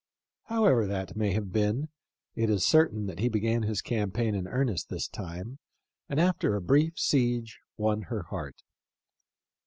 [0.45, 1.89] However that may have been,
[2.33, 5.59] it is certain that he began his campaign in earnest this time,
[6.09, 8.63] and after a brief siege won her heart.